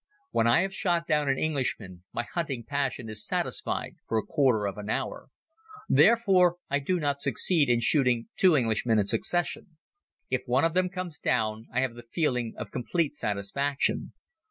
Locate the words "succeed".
7.21-7.69